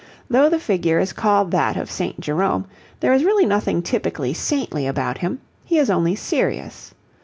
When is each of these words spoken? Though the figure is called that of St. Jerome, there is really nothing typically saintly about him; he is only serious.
Though 0.31 0.49
the 0.49 0.57
figure 0.57 0.97
is 0.97 1.13
called 1.13 1.51
that 1.51 1.77
of 1.77 1.91
St. 1.91 2.19
Jerome, 2.19 2.65
there 3.01 3.13
is 3.13 3.23
really 3.23 3.45
nothing 3.45 3.83
typically 3.83 4.33
saintly 4.33 4.87
about 4.87 5.19
him; 5.19 5.39
he 5.63 5.77
is 5.77 5.91
only 5.91 6.15
serious. 6.15 6.95